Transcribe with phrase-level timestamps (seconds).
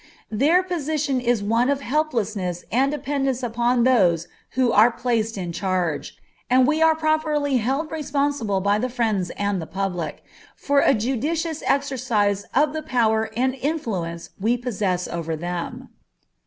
[0.31, 4.27] Their position is one of helplessness and dependence upon those
[4.57, 6.17] who are placed in charge,
[6.49, 10.23] and we are properly held responsible by the friends and the public,
[10.55, 15.89] for a judicious exercise of the power and influence we possess over them.